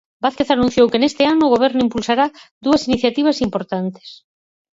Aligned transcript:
Vázquez 0.23 0.49
anunciou 0.51 0.87
que 0.91 1.01
neste 1.01 1.23
ano 1.33 1.43
o 1.45 1.53
Goberno 1.55 1.83
impulsará 1.85 2.25
dúas 2.65 2.85
iniciativas 2.89 3.37
importantes. 3.47 4.07